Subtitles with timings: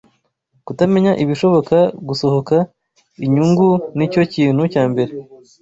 [0.65, 2.55] Kutamenya ibishoboka gusohoka,
[3.25, 3.67] Inyungu
[3.97, 5.11] nicyo kintu cyambere